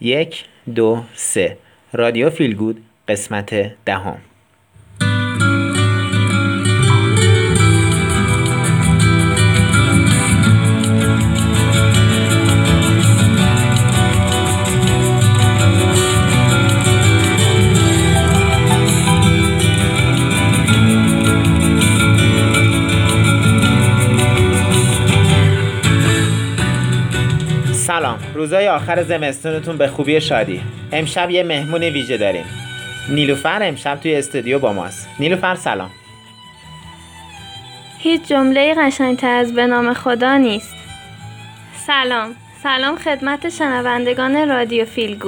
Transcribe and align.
یک 0.00 0.44
دو 0.74 1.02
سه. 1.14 1.56
رادیو 1.92 2.30
فیلگود 2.30 2.84
قسمت 3.08 3.54
دهم. 3.84 4.29
سلام. 27.90 28.18
روزای 28.34 28.68
آخر 28.68 29.02
زمستونتون 29.02 29.76
به 29.76 29.88
خوبی 29.88 30.20
شادی. 30.20 30.60
امشب 30.92 31.30
یه 31.30 31.42
مهمون 31.42 31.82
ویژه 31.82 32.16
داریم. 32.16 32.44
نیلوفر 33.08 33.62
امشب 33.62 34.00
توی 34.00 34.14
استودیو 34.14 34.58
با 34.58 34.72
ماست. 34.72 35.08
نیلوفر 35.18 35.54
سلام. 35.54 35.90
هیچ 37.98 38.22
جمله 38.28 38.74
قشنگتر 38.74 39.34
از 39.34 39.54
به 39.54 39.66
نام 39.66 39.94
خدا 39.94 40.36
نیست. 40.36 40.74
سلام. 41.86 42.34
سلام 42.62 42.96
خدمت 42.96 43.48
شنوندگان 43.48 44.48
رادیو 44.48 44.84
فیل 44.84 45.18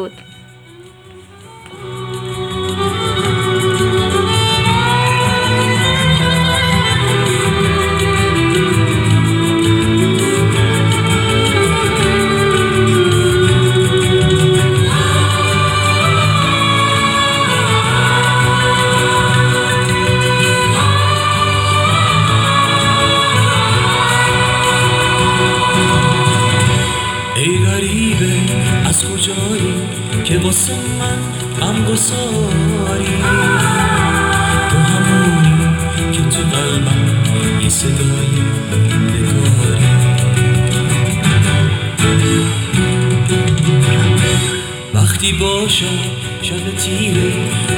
وقتی 45.33 45.44
باشم 45.44 45.98
شب 46.42 46.77
تیره 46.77 47.33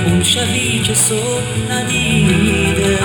اون 0.06 0.22
شبی 0.22 0.78
که 0.78 0.94
صبح 0.94 1.70
ندیده. 1.70 2.98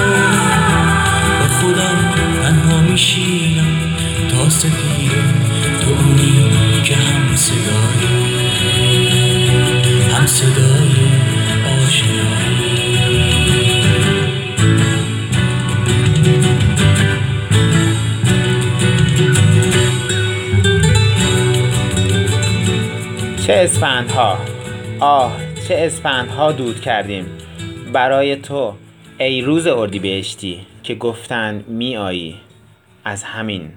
با 1.40 1.48
خودم 1.48 2.14
تنها 2.42 2.82
میشینم 2.82 3.96
تا 4.30 4.50
سپیده 4.50 5.24
تو 5.82 5.90
اونی 5.90 6.50
که 6.84 6.96
هم 6.96 7.36
صدای 7.36 8.08
هم 10.14 10.26
صدای 10.26 10.79
چه 23.50 23.56
اسفندها؟ 23.56 24.38
آه 25.00 25.38
چه 25.68 25.76
اسفندها 25.78 26.52
دود 26.52 26.82
کردیم. 26.82 27.26
برای 27.94 28.36
تو 28.36 28.74
ای 29.20 29.42
روز 29.42 29.68
اردیبهشتی 29.68 30.66
که 30.84 30.96
گفتن 30.96 31.64
می 31.68 31.98
آیی 31.98 32.36
از 33.06 33.24
همین 33.24 33.72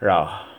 راه. 0.00 0.49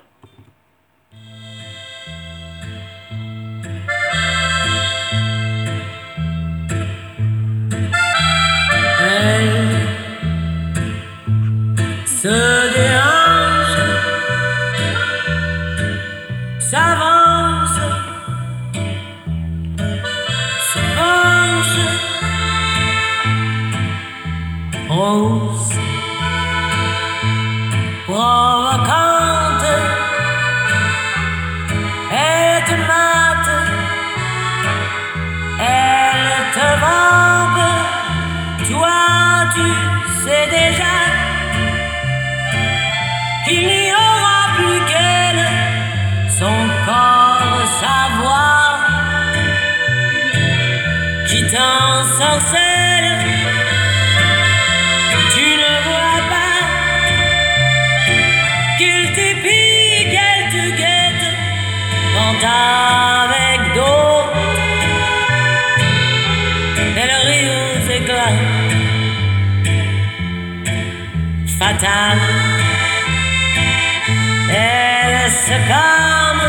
Elle 74.50 75.32
se 75.32 75.58
calme. 75.70 76.48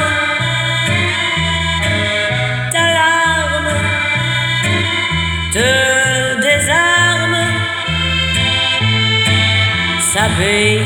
Ta 2.72 2.86
larme 2.98 3.74
te 5.52 5.70
désarme. 6.40 7.38
Sa 10.12 10.24
paix 10.38 10.80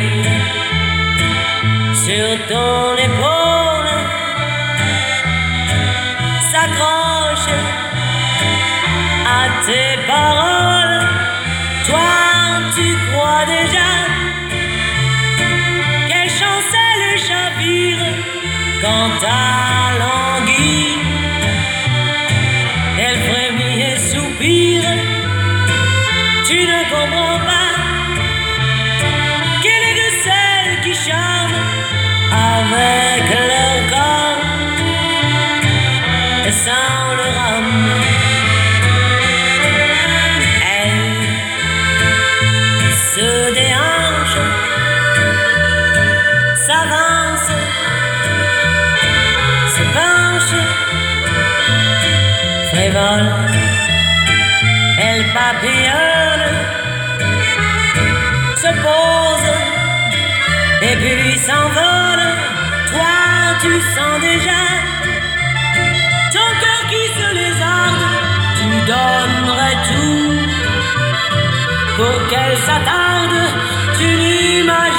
sur 2.04 2.28
ton 2.48 2.94
épaule 3.08 3.92
s'accroche 6.50 7.52
à 9.38 9.42
tes 9.66 9.92
paroles. 10.06 11.08
Toi, 11.86 12.12
tu 12.74 12.86
crois 13.10 13.44
déjà 13.46 13.75
Quand 18.82 19.24
alors 19.24 20.35
elle 54.98 55.24
papillonne, 55.34 56.48
se 58.56 58.70
pose 58.86 59.50
et 60.82 60.96
puis 60.96 61.38
s'envole. 61.38 62.26
Toi, 62.90 63.16
tu 63.60 63.72
sens 63.94 64.20
déjà 64.20 64.62
ton 66.32 66.48
cœur 66.62 66.82
qui 66.90 67.04
se 67.18 67.26
lézarde, 67.34 68.04
tu 68.58 68.68
donnerais 68.92 69.78
tout 69.88 70.36
pour 71.96 72.16
qu'elle 72.28 72.56
s'attarde. 72.66 73.40
Tu 73.98 74.04
n'imagines 74.04 74.95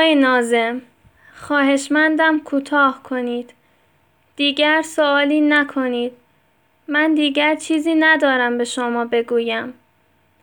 آقای 0.00 0.14
نازم 0.14 0.82
خواهشمندم 1.34 2.40
کوتاه 2.40 3.02
کنید. 3.02 3.50
دیگر 4.36 4.82
سوالی 4.82 5.40
نکنید. 5.40 6.12
من 6.88 7.14
دیگر 7.14 7.54
چیزی 7.54 7.94
ندارم 7.94 8.58
به 8.58 8.64
شما 8.64 9.04
بگویم. 9.04 9.74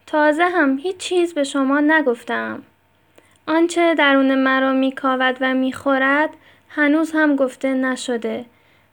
تازه 0.08 0.44
هم 0.44 0.78
هیچ 0.78 0.98
چیز 0.98 1.34
به 1.34 1.44
شما 1.44 1.80
نگفتم. 1.80 2.64
آنچه 3.48 3.96
درون 3.96 4.36
مرا 4.36 4.74
میکاود 4.74 5.38
و 5.42 5.54
می‌خورد 5.54 6.30
هنوز 6.70 7.12
هم 7.12 7.36
گفته 7.36 7.74
نشده. 7.74 8.46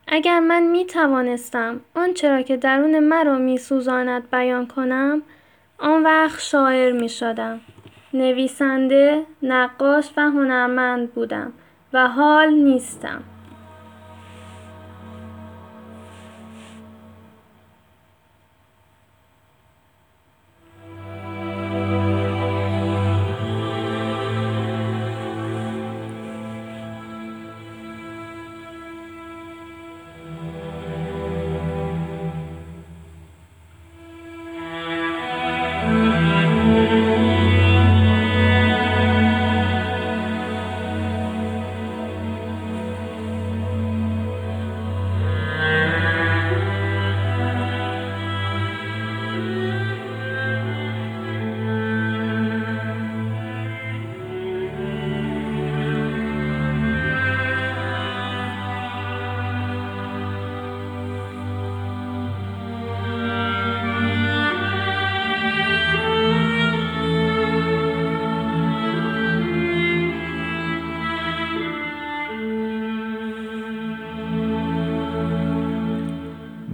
اگر 0.08 0.40
من 0.40 0.62
می 0.62 0.84
توانستم 0.84 1.80
آنچه 1.94 2.28
را 2.28 2.42
که 2.42 2.56
درون 2.56 2.98
مرا 2.98 3.38
می 3.38 3.58
سوزاند 3.58 4.30
بیان 4.30 4.66
کنم 4.66 5.22
آن 5.78 6.02
وقت 6.02 6.40
شاعر 6.40 6.92
می 6.92 7.08
شدم. 7.08 7.60
نویسنده، 8.14 9.22
نقاش 9.42 10.10
و 10.16 10.20
هنرمند 10.20 11.12
بودم 11.12 11.52
و 11.92 12.08
حال 12.08 12.54
نیستم. 12.54 13.22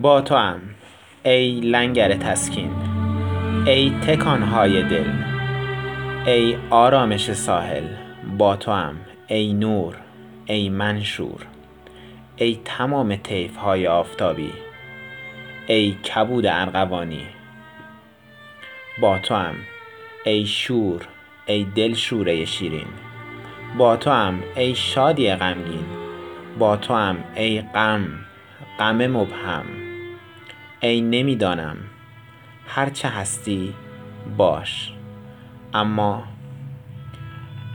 با 0.02 0.20
تو 0.20 0.34
هم 0.34 0.60
ای 1.22 1.60
لنگر 1.60 2.14
تسکین 2.14 2.70
ای 3.66 3.90
تکانهای 3.90 4.82
دل 4.82 5.10
ای 6.26 6.56
آرامش 6.70 7.32
ساحل 7.32 7.84
با 8.38 8.56
تو 8.56 8.72
هم 8.72 8.96
ای 9.26 9.52
نور 9.52 9.96
ای 10.46 10.68
منشور 10.68 11.46
ای 12.36 12.60
تمام 12.64 13.16
طیف 13.16 13.56
های 13.56 13.86
آفتابی 13.86 14.52
ای 15.66 15.92
کبود 15.92 16.46
ارغوانی. 16.46 17.26
با 19.00 19.18
تو 19.18 19.34
هم 19.34 19.54
ای 20.24 20.46
شور 20.46 21.02
ای 21.46 21.64
دل 21.64 21.94
شوره 21.94 22.44
شیرین. 22.44 22.86
با 23.78 23.96
تو 23.96 24.10
هم 24.10 24.42
ای 24.56 24.74
شادی 24.74 25.34
غمگین. 25.34 25.86
با 26.58 26.76
تو 26.76 26.94
هم 26.94 27.24
ای 27.34 27.60
غم 27.60 28.06
غم 28.78 29.06
مبهم. 29.06 29.89
ای 30.82 31.00
نمی‌دانم. 31.00 31.76
هرچه 32.66 33.08
هستی 33.08 33.74
باش. 34.36 34.92
اما 35.74 36.24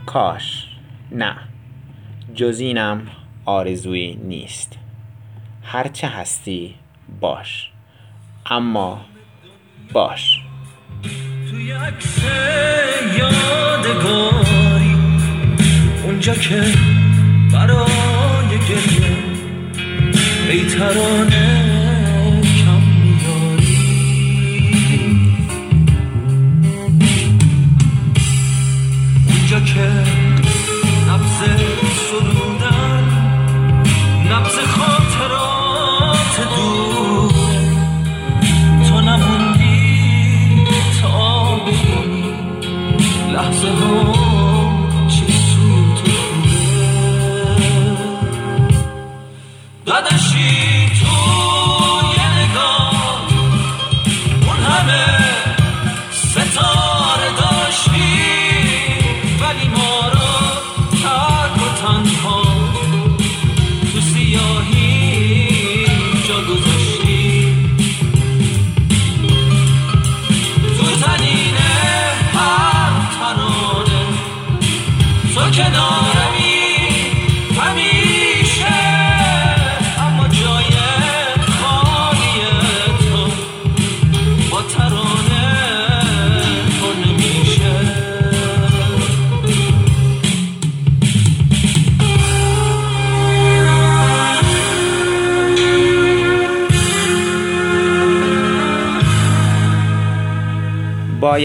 کاش. 0.06 0.68
نه 1.12 1.36
جز 2.34 2.60
اینم 2.60 3.06
آرزویی 3.44 4.14
نیست. 4.24 4.78
هرچه 5.62 6.08
هستی 6.08 6.74
باش. 7.20 7.70
اما 8.46 9.00
باش. 9.92 10.40
توی 11.50 11.72
عکس 11.72 12.24
یادگاری 13.18 14.96
اونجا 16.04 16.34
که 16.34 16.62
برای 17.52 18.58
گریه 18.68 19.16
ای 20.50 20.66
ترانه 20.66 21.45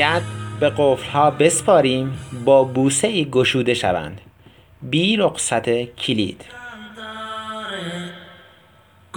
باید 0.02 0.24
به 0.60 0.74
قفلها 0.78 1.32
بسپاریم 1.32 2.18
با 2.46 2.64
بوسه 2.64 3.08
ای 3.08 3.30
گشوده 3.30 3.74
شوند 3.74 4.22
بی 4.82 5.18
رخصت 5.18 5.70
کلید 5.96 6.46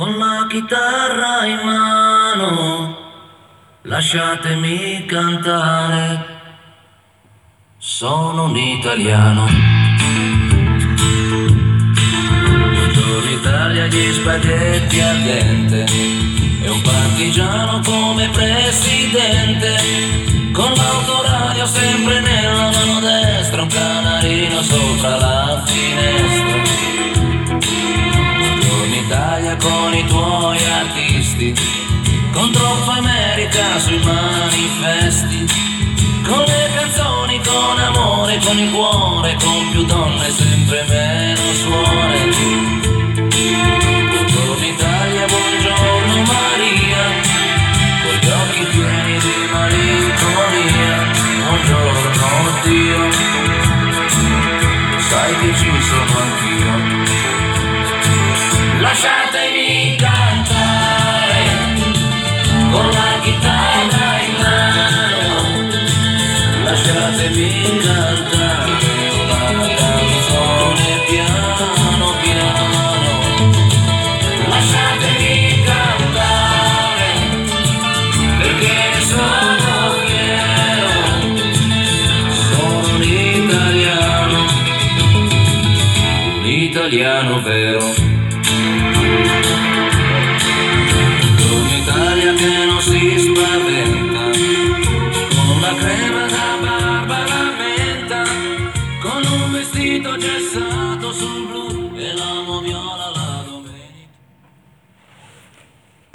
con 0.00 0.12
la 0.22 0.36
chitarra 0.52 1.34
in 1.52 1.60
mano, 1.68 2.50
lasciatemi 3.92 5.06
cantare. 5.12 6.08
Sono 7.78 8.40
un 8.50 8.56
italiano. 8.56 9.44
Gli 13.94 14.12
spaghetti 14.12 15.00
al 15.00 15.18
dente. 15.28 15.84
E 16.64 16.68
un 16.68 16.80
partigiano 16.82 17.80
come 17.84 18.28
presidente. 18.38 20.33
Con 20.54 20.73
l'autoradio 20.73 21.66
sempre 21.66 22.20
nella 22.20 22.70
mano 22.70 23.00
destra, 23.00 23.62
un 23.62 23.68
canarino 23.68 24.62
sopra 24.62 25.16
la 25.16 25.62
finestra. 25.66 26.62
Buongiorno 28.38 28.94
Italia 28.94 29.56
con 29.56 29.94
i 29.94 30.04
tuoi 30.06 30.58
artisti, 30.64 31.52
con 32.32 32.52
troppa 32.52 32.92
America 32.99 33.80
sui 33.80 33.99
manifesti, 33.99 35.44
con 36.25 36.44
le 36.44 36.70
canzoni, 36.76 37.40
con 37.40 37.76
amore, 37.76 38.38
con 38.38 38.56
il 38.56 38.70
cuore, 38.70 39.37
con 39.42 39.70
più 39.73 39.84
donne, 39.84 40.30
sempre 40.30 40.84
meno 40.87 41.52
suore. 41.52 42.83
Chitarra 63.24 64.20
in 64.20 64.34
mano, 64.36 65.32
lasciatemi 66.64 67.48
cantare 67.82 68.72
una 69.22 69.42
canzone 69.76 70.88
piano 71.08 72.06
piano, 72.20 73.12
lasciatemi 74.46 75.62
cantare 75.64 77.08
perché 78.40 78.76
sono 79.00 79.74
fiero, 80.04 80.92
sono 82.28 83.02
italiano, 83.02 84.38
un 86.40 86.44
italiano 86.44 87.40
vero. 87.40 87.84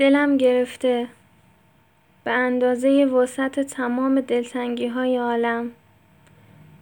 دلم 0.10 0.38
گرفته 0.38 1.08
به 2.24 2.32
اندازه 2.32 2.90
وسعت 3.06 3.60
تمام 3.60 4.22
دلتنگی 4.22 4.88
های 4.88 5.18
عالم 5.18 5.72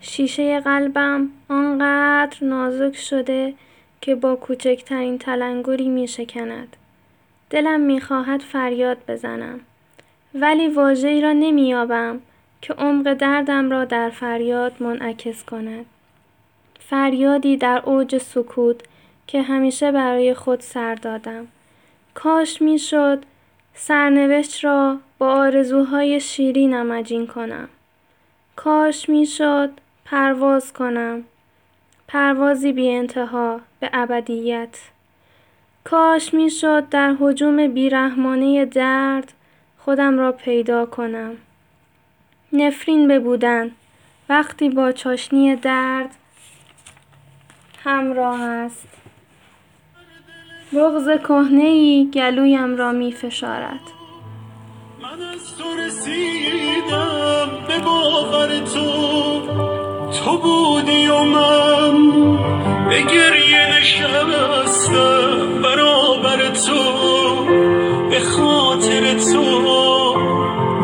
شیشه 0.01 0.59
قلبم 0.59 1.29
آنقدر 1.49 2.37
نازک 2.41 2.95
شده 2.95 3.53
که 4.01 4.15
با 4.15 4.35
کوچکترین 4.35 5.17
تلنگری 5.17 5.89
می 5.89 6.07
شکند. 6.07 6.75
دلم 7.49 7.79
می 7.79 8.01
خواهد 8.01 8.41
فریاد 8.41 8.97
بزنم 9.07 9.59
ولی 10.33 10.67
واژه‌ای 10.67 11.21
را 11.21 11.33
نمییابم 11.33 12.21
که 12.61 12.73
عمق 12.73 13.13
دردم 13.13 13.71
را 13.71 13.85
در 13.85 14.09
فریاد 14.09 14.73
منعکس 14.79 15.43
کند. 15.43 15.85
فریادی 16.79 17.57
در 17.57 17.81
اوج 17.85 18.17
سکوت 18.17 18.81
که 19.27 19.41
همیشه 19.41 19.91
برای 19.91 20.33
خود 20.33 20.59
سر 20.59 20.95
دادم. 20.95 21.47
کاش 22.17 22.61
می‌شد 22.61 23.23
سرنوشت 23.73 24.63
را 24.63 24.97
با 25.17 25.33
آرزوهای 25.33 26.19
شیرینم 26.19 26.91
عجین 26.91 27.27
کنم. 27.27 27.69
کاش 28.55 29.09
می‌شد 29.09 29.69
پرواز 30.05 30.73
کنم. 30.73 31.23
پروازی 32.07 32.73
بی 32.73 32.89
انتها 32.89 33.61
به 33.79 33.89
ابدیت. 33.93 34.79
کاش 35.83 36.33
می‌شد 36.33 36.89
در 36.89 37.15
هجوم 37.21 37.67
بیرحمانه 37.67 38.65
درد 38.65 39.33
خودم 39.77 40.19
را 40.19 40.31
پیدا 40.31 40.85
کنم. 40.85 41.37
نفرین 42.53 43.07
ببودن 43.07 43.71
وقتی 44.29 44.69
با 44.69 44.91
چاشنی 44.91 45.55
درد 45.55 46.15
همراه 47.83 48.41
است. 48.41 48.96
بغز 50.73 51.09
کهنهای 51.27 52.09
گلویم 52.13 52.75
را 52.75 52.91
می 52.91 53.11
فشارد. 53.11 53.79
من 55.01 55.21
از 55.33 55.57
تو 55.57 55.63
رسیدم 55.81 57.49
به 57.67 57.79
باور 57.79 58.47
تو. 58.47 59.41
تو 60.11 60.37
بودی 60.37 61.07
و 61.07 61.23
من 61.23 62.11
به 62.89 63.01
گریه 63.01 63.77
نشستم 63.79 65.61
برابر 65.63 66.49
تو. 66.49 66.83
به 68.09 68.19
خاطر 68.19 69.13
تو 69.13 69.63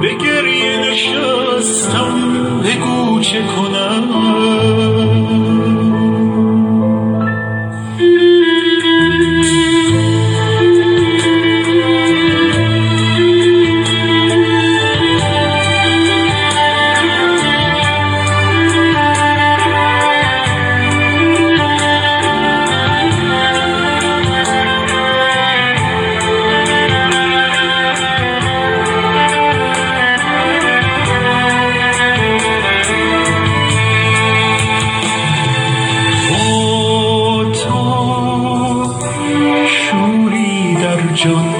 به 0.02 0.14
گریه 0.14 0.92
نشستم. 0.92 2.34
بگو 2.64 3.20
چه 3.20 3.42
کنم. 3.42 4.53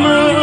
یاد 0.04 0.35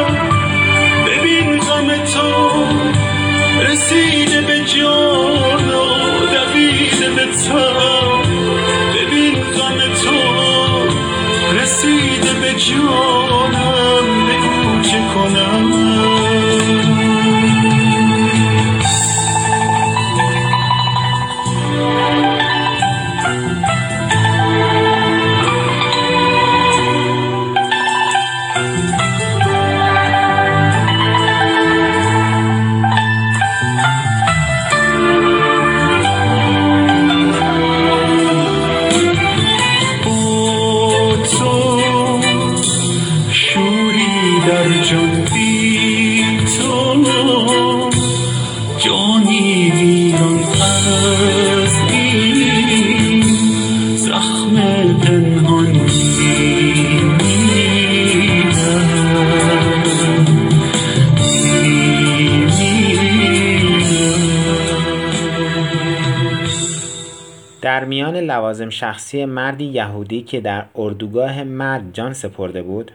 لوازم 68.33 68.69
شخصی 68.69 69.25
مردی 69.25 69.65
یهودی 69.65 70.21
که 70.21 70.41
در 70.41 70.65
اردوگاه 70.75 71.43
مرگ 71.43 71.83
جان 71.93 72.13
سپرده 72.13 72.61
بود 72.61 72.91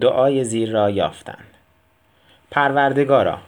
دعای 0.00 0.44
زیر 0.44 0.70
را 0.70 0.90
یافتند. 0.90 1.46
پروردگارا 2.50 3.38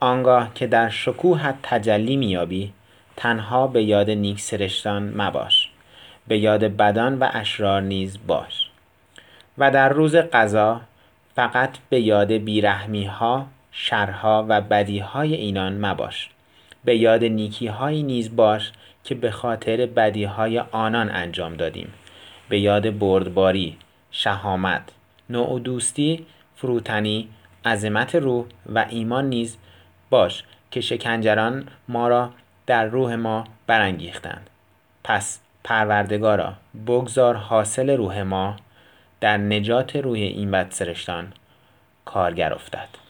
آنگاه 0.00 0.54
که 0.54 0.66
در 0.66 0.88
شکوهت 0.88 1.54
تجلی 1.62 2.16
میابی 2.16 2.72
تنها 3.16 3.66
به 3.66 3.82
یاد 3.82 4.10
نیک 4.10 4.40
سرشتان 4.40 5.12
مباش. 5.16 5.70
به 6.28 6.38
یاد 6.38 6.64
بدان 6.64 7.18
و 7.18 7.28
اشرار 7.32 7.82
نیز 7.82 8.18
باش. 8.26 8.70
و 9.58 9.70
در 9.70 9.88
روز 9.88 10.16
قضا 10.16 10.80
فقط 11.34 11.70
به 11.88 12.00
یاد 12.00 12.32
بیرحمی 12.32 13.04
ها 13.04 13.46
شرها 13.72 14.46
و 14.48 14.60
بدی 14.60 14.98
های 14.98 15.34
اینان 15.34 15.86
مباش. 15.86 16.30
به 16.86 16.96
یاد 16.96 17.24
نیکی 17.24 17.66
هایی 17.66 18.02
نیز 18.02 18.36
باش 18.36 18.72
که 19.04 19.14
به 19.14 19.30
خاطر 19.30 19.86
بدی 19.86 20.24
های 20.24 20.58
آنان 20.58 21.10
انجام 21.10 21.54
دادیم. 21.54 21.92
به 22.48 22.60
یاد 22.60 22.98
بردباری 22.98 23.76
شهامت 24.10 24.82
نوع 25.30 25.60
دوستی 25.60 26.26
فروتنی 26.56 27.28
عظمت 27.64 28.14
روح 28.14 28.44
و 28.74 28.86
ایمان 28.88 29.28
نیز 29.28 29.56
باش 30.10 30.44
که 30.70 30.80
شکنجران 30.80 31.68
ما 31.88 32.08
را 32.08 32.30
در 32.66 32.84
روح 32.84 33.14
ما 33.14 33.44
برانگیختند. 33.66 34.50
پس 35.04 35.40
پروردگارا 35.64 36.52
بگذار 36.86 37.34
حاصل 37.34 37.90
روح 37.90 38.22
ما 38.22 38.56
در 39.20 39.36
نجات 39.36 39.96
روح 39.96 40.18
این 40.18 40.50
بدسرشتان 40.50 41.32
کارگر 42.04 42.54
افتد. 42.54 43.05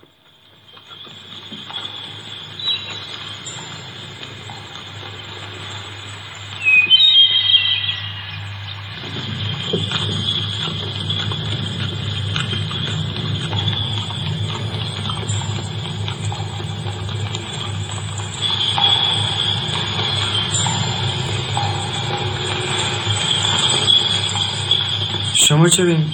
شما 25.48 25.68
چه 25.68 25.84
بین؟ 25.84 26.04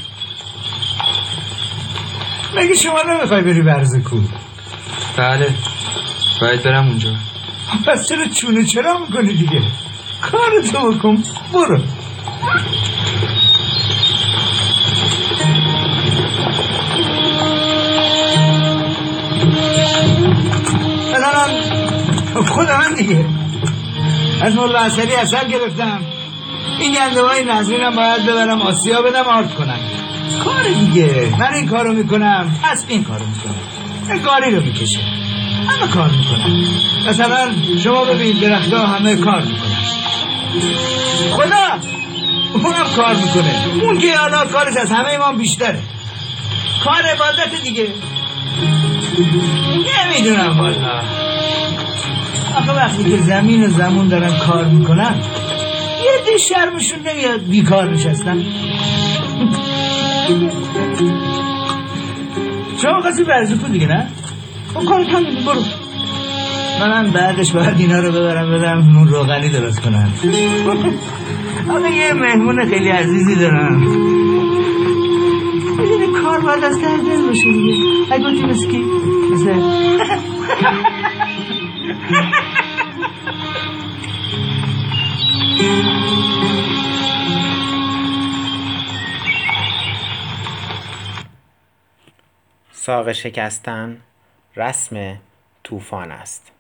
مگه 2.57 2.75
شما 2.75 3.03
نمی‌خوای 3.03 3.43
بری 3.43 3.63
برزکو 3.63 4.21
بله 5.17 5.55
باید 6.41 6.63
برم 6.63 6.89
اونجا. 6.89 7.15
پس 7.87 8.09
چرا 8.09 8.25
چونه 8.27 8.65
چرا 8.65 8.99
می‌کنی 8.99 9.35
دیگه؟ 9.35 9.63
کارتو 10.23 10.93
بکن 10.93 11.23
برو. 11.53 11.79
خودم 22.47 22.81
هم 22.81 22.95
دیگه. 22.95 23.25
از 24.43 24.55
مولا 24.55 24.81
اصلی 24.81 25.15
اثر 25.15 25.49
گرفتم. 25.49 26.01
این 26.83 26.95
گنده 26.95 27.23
های 27.23 27.45
نظرینم 27.45 27.97
باید 27.97 28.27
ببرم 28.27 28.63
آسیا 28.63 29.03
بدم 29.03 29.25
آرد 29.25 29.55
کنم. 29.55 29.79
کار 30.45 30.63
دیگه. 30.63 31.35
من 31.39 31.55
این 31.55 31.67
کارو 31.67 31.93
می‌کنم 31.93 32.59
پس 32.63 32.85
این 32.89 33.05
کارو 33.05 33.27
می‌کنم. 33.27 33.55
این 34.11 34.23
کاری 34.23 34.51
رو 34.51 34.63
می‌کشه. 34.63 35.01
همه 35.69 35.93
کار 35.93 36.11
می‌کنم 36.11 36.65
مثلا 37.09 37.51
شما 37.79 38.05
ببین 38.05 38.41
درختها 38.41 38.87
همه 38.87 39.17
کار 39.17 39.43
می‌کنن. 39.43 39.83
خدا! 41.31 41.79
اونم 42.55 42.87
کار 42.97 43.15
می‌کنه. 43.15 43.55
اون 43.83 43.99
که 43.99 44.17
حالا 44.17 44.47
کارش 44.47 44.77
از 44.77 44.93
همه 44.93 45.19
ما 45.19 45.33
بیشتره. 45.33 45.83
کار 46.85 47.03
عبادت 47.03 47.63
دیگه. 47.65 47.89
نمی‌دونم 50.07 50.61
والا. 50.61 51.03
آخه 52.57 52.73
وقتی 52.73 53.11
که 53.11 53.17
زمین 53.17 53.67
و 53.67 53.69
زمون 53.69 54.09
دارن 54.09 54.39
کار 54.39 54.65
می‌کنن 54.65 55.21
دی 56.33 56.39
شرمشون 56.39 56.99
نمیاد 56.99 57.41
بیکار 57.41 57.91
نشستن. 57.91 58.43
شما 62.83 63.01
قصی 63.01 63.25
برزکو 63.25 63.69
دیگه 63.69 63.87
نه؟ 63.87 64.09
خب 64.75 64.85
کارت 64.85 65.09
همینه 65.09 65.45
برو. 65.47 65.61
منم 66.81 67.11
بعدش 67.11 67.53
باید 67.53 67.81
اینا 67.81 68.01
رو 68.01 68.13
ببرم 68.13 68.59
بدم 68.59 68.79
نون 68.79 69.09
روغنی 69.09 69.49
درست 69.49 69.81
کنم 69.81 70.13
آقا 71.71 71.89
یه 71.89 72.13
مهمون 72.13 72.69
خیلی 72.69 72.89
عزیزی 72.89 73.35
دارم. 73.37 73.79
می‌دونی 75.79 76.07
کار 76.23 76.41
باید 76.41 76.65
از 76.65 76.79
ته 76.81 76.97
دل 76.97 77.27
باشه 77.27 77.53
دیگه. 77.53 77.75
اگه 78.11 78.25
گفتی 78.25 78.47
مثل 78.47 78.71
کی؟ 78.71 78.85
مثل 79.33 79.53
ساق 92.73 93.13
شکستن 93.13 94.01
رسم 94.57 95.19
طوفان 95.65 96.13
است. 96.13 96.53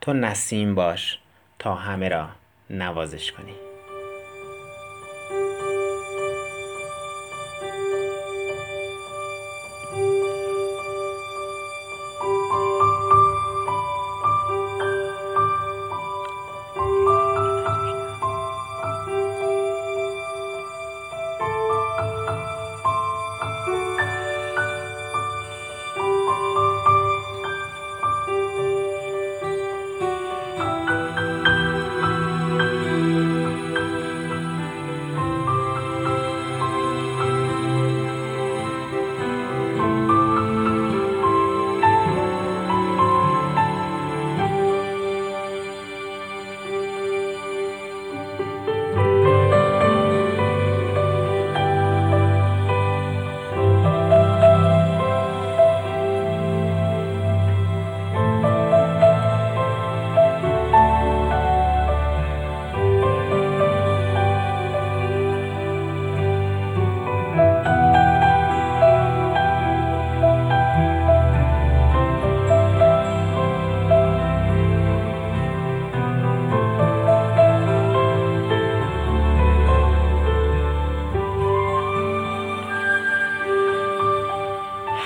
تو 0.00 0.12
نسیم 0.12 0.74
باش 0.74 1.18
تا 1.58 1.74
همه 1.74 2.08
را 2.08 2.28
نوازش 2.70 3.32
کنی. 3.32 3.69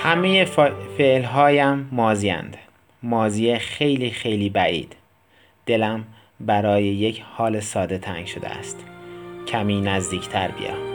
همه 0.05 0.45
فعل 0.97 1.23
هایم 1.23 1.89
ماضی 1.91 2.29
اند. 2.29 2.57
ماضی 3.03 3.55
خیلی 3.55 4.09
خیلی 4.11 4.49
بعید. 4.49 4.95
دلم 5.65 6.03
برای 6.39 6.83
یک 6.83 7.23
حال 7.31 7.59
ساده 7.59 7.97
تنگ 7.97 8.25
شده 8.25 8.49
است. 8.49 8.85
کمی 9.47 9.81
نزدیکتر 9.81 10.51
بیا. 10.51 10.94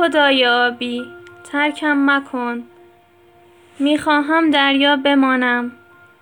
ای 0.00 0.06
خدای 0.06 0.46
آبی 0.46 1.04
ترکم 1.52 2.10
مکن. 2.10 2.62
می‌خواهم 3.78 4.50
دریا 4.50 4.96
بمانم 4.96 5.72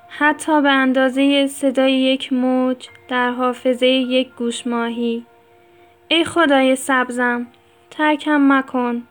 حتی 0.08 0.62
به 0.62 0.70
اندازه 0.70 1.46
صدای 1.46 1.92
یک 1.92 2.32
موج 2.32 2.88
در 3.08 3.30
حافظه 3.30 3.86
یک 3.86 4.28
گوش 4.38 4.66
ماهی 4.66 5.26
ای 6.08 6.24
خدای 6.24 6.76
سبزم 6.76 7.46
ترکم 7.90 8.52
مکن. 8.52 9.02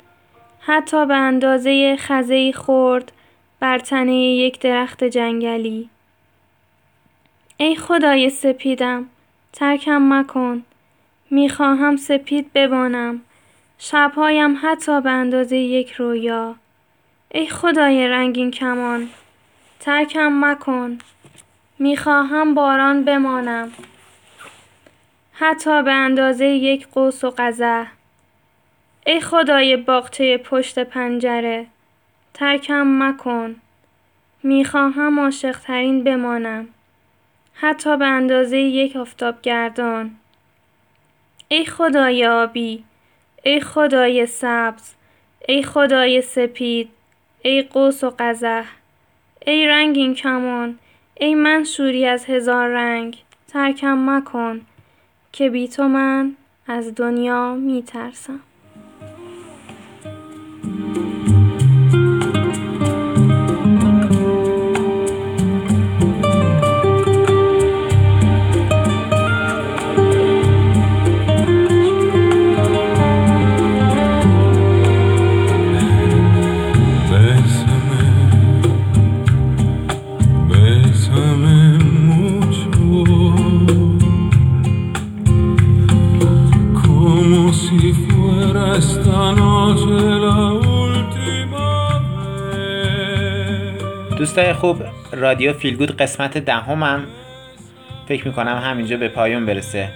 حتی 0.59 1.05
به 1.05 1.15
اندازه 1.15 1.95
خزهی 1.99 2.53
خورد 2.53 3.11
بر 3.59 3.79
تنه 3.79 4.15
یک 4.15 4.59
درخت 4.59 5.03
جنگلی. 5.03 5.89
ای 7.57 7.75
خدای 7.75 8.29
سپیدم 8.29 9.05
ترکم 9.53 10.13
مکن. 10.13 10.63
می‌خواهم 11.31 11.95
سپید 11.95 12.53
بمانم 12.53 13.21
شبهایم 13.79 14.59
حتی 14.61 15.01
به 15.01 15.09
اندازه 15.09 15.57
یک 15.57 15.91
رویا. 15.91 16.55
ای 17.31 17.49
خدای 17.49 18.07
رنگین 18.07 18.51
کمان 18.51 19.09
ترکم 19.79 20.45
مکن. 20.45 20.97
می‌خواهم 21.79 22.53
باران 22.53 23.03
بمانم. 23.03 23.71
حتی 25.33 25.83
به 25.83 25.91
اندازه 25.91 26.45
یک 26.45 26.87
قوس 26.87 27.23
و 27.23 27.33
قزح. 27.37 27.87
ای 29.05 29.21
خدای 29.21 29.77
باغچه 29.77 30.37
پشت 30.37 30.79
پنجره 30.79 31.65
ترکم 32.33 33.03
مکن. 33.03 33.55
می‌خواهم 34.43 35.19
عاشقترین 35.19 36.03
بمانم. 36.03 36.67
حتی 37.53 37.97
به 37.97 38.05
اندازه 38.05 38.57
یک 38.57 38.95
آفتابگردان 38.95 40.15
ای 41.47 41.65
خدای 41.65 42.27
آبی 42.27 42.83
ای 43.47 43.59
خدای 43.59 44.25
سبز 44.25 44.93
ای 45.47 45.63
خدای 45.63 46.21
سپید 46.21 46.89
ای 47.41 47.61
قوس 47.61 48.03
و 48.03 48.13
قزح 48.19 48.65
ای 49.45 49.67
رنگین 49.67 50.15
کمان 50.15 50.79
ای 51.19 51.35
منشوری 51.35 52.05
از 52.05 52.25
هزار 52.25 52.67
رنگ 52.69 53.23
ترکم 53.47 54.09
مکن 54.09 54.61
که 55.31 55.49
بی 55.49 55.67
تو 55.67 55.87
من 55.87 56.35
از 56.67 56.95
دنیا 56.95 57.55
می 57.55 57.83
ترسم. 57.83 58.39
دوستای 94.17 94.53
خوب 94.53 94.83
رادیو 95.11 95.53
فیلگود 95.53 95.97
قسمت 95.97 96.37
دهمم 96.37 97.03
فکر 98.07 98.27
می‌کنم 98.27 98.61
همینجا 98.63 98.97
به 98.97 99.07
پایان 99.07 99.45
برسه. 99.45 99.89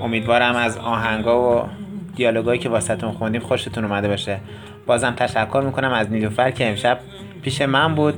امیدوارم 0.00 0.56
از 0.56 0.78
آهنگا 0.78 1.62
و 1.62 1.68
دیالوگایی 2.16 2.58
که 2.58 2.68
واسهتون 2.68 3.12
خوندیم 3.12 3.40
خوشتون 3.40 3.84
اومده 3.84 4.08
باشه. 4.08 4.40
بازم 4.86 5.10
تشکر 5.10 5.62
می‌کنم 5.66 5.92
از 5.92 6.12
نیلوفر 6.12 6.50
که 6.50 6.68
امشب 6.68 6.98
پیش 7.42 7.62
من 7.62 7.94
بود. 7.94 8.14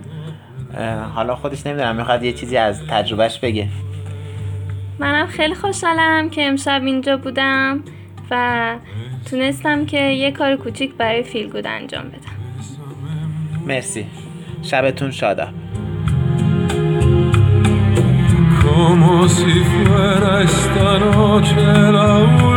حالا 1.15 1.37
خودش 1.37 1.67
نمی‌دونم 1.67 1.97
می‌خواد 1.97 2.23
یه 2.23 2.33
چیزی 2.33 2.57
از 2.57 2.87
تجربهش 2.87 3.39
بگه. 3.39 3.69
منم 4.99 5.27
خیلی 5.27 5.55
خوشحالم 5.55 6.31
که 6.31 6.47
امشب 6.47 6.83
اینجا 6.85 7.17
بودم. 7.17 7.83
و 8.31 8.77
تونستم 9.31 9.87
که 9.87 10.01
یه 10.01 10.31
کار 10.31 10.57
کوچیک 10.57 10.95
برای 10.95 11.23
فیلگود 11.23 11.67
انجام 11.67 12.05
بدم. 12.05 12.33
مرسی. 13.67 14.07
شبتون 14.63 15.11
شاداب 15.11 15.49
Como 18.63 19.29
si 19.29 19.55
fuera 19.71 20.43
esta 20.43 20.99
noche 20.99 21.65
la 21.97 22.50